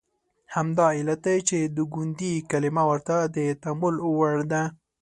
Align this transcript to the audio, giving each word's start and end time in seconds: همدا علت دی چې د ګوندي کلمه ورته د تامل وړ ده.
همدا 0.53 0.87
علت 0.97 1.19
دی 1.27 1.37
چې 1.49 1.57
د 1.75 1.77
ګوندي 1.93 2.33
کلمه 2.51 2.83
ورته 2.89 3.15
د 3.35 3.37
تامل 3.63 3.95
وړ 4.17 4.35
ده. 4.51 4.63